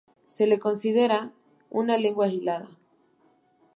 Se 0.25 0.47
le 0.47 0.57
considera 0.59 1.31
una 1.69 1.95
lengua 1.95 2.25
aislada. 2.25 2.67